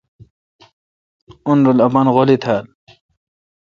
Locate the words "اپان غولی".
1.87-2.37